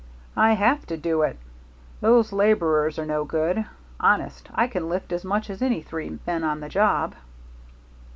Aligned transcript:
"I 0.35 0.53
have 0.53 0.87
to 0.87 0.97
do 0.97 1.21
it. 1.21 1.37
Those 1.99 2.33
laborers 2.33 2.97
are 2.97 3.05
no 3.05 3.23
good. 3.23 3.65
Honest, 3.99 4.49
I 4.55 4.65
can 4.67 4.89
lift 4.89 5.11
as 5.13 5.23
much 5.23 5.47
as 5.47 5.61
any 5.61 5.83
three 5.83 6.17
men 6.25 6.43
on 6.43 6.59
the 6.59 6.69
job." 6.69 7.13